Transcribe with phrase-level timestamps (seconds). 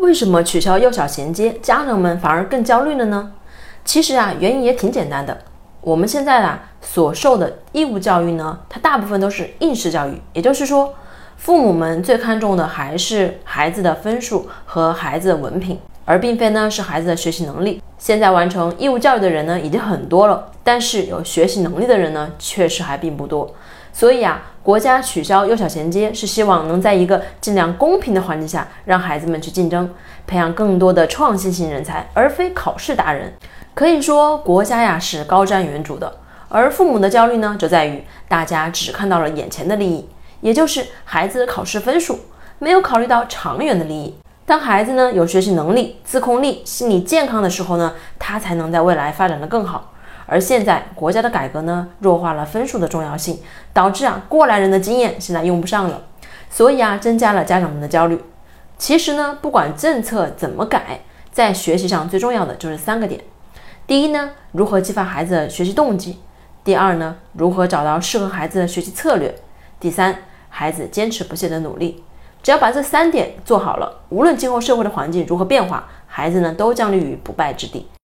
[0.00, 3.32] 为什么取消幼小衔接，家长们反而更焦虑了呢？
[3.84, 5.36] 其实啊，原因也挺简单的。
[5.82, 10.94] 我们现在啊所受的义务教育呢，它大部分都是应试教育，也就是说，
[11.36, 17.82] 父母们最看重的还是孩子的分数和孩子的文凭，而并非呢是孩子的学习能力。
[17.98, 23.54] 现在完成义务教育的人呢已经很多了，但是有学习能力的人呢确实还并不多。
[23.92, 29.90] 所以啊，国家取消幼小衔接是希望能在一个尽量公平的环境下，让孩子们去竞争，
[30.26, 33.32] 培养更多的创新型人才，而非考试达人。
[33.74, 36.12] 可以说，国家呀是高瞻远瞩的，
[36.48, 40.08] 而父母的焦虑呢，则在于大家只看到了眼前的利益，
[40.40, 42.18] 也就是孩子的考试分数，
[42.58, 44.14] 没有考虑到长远的利益。
[44.44, 49.92] 当孩子呢有学习能力、自控力、心理健康的时候呢，他才能在未来发展的更好。
[50.32, 53.40] 而现在国家的改革呢，弱化了分数的重要性，
[53.72, 56.02] 导致啊过来人的经验现在用不上了，
[56.48, 58.22] 所以啊增加了家长们的焦虑。
[58.78, 61.00] 其实呢，不管政策怎么改，
[61.32, 63.20] 在学习上最重要的就是三个点。
[63.88, 66.12] 第一呢，如何激发孩子的学习动机；
[66.62, 69.32] 第二呢，如何找到适合孩子的学习策略；
[69.80, 70.16] 第三，
[70.48, 72.04] 孩子坚持不懈的努力。
[72.40, 77.90] 只要把这三点做好了，无论今后社会的环境如何变化，孩子呢都将立于不败之地。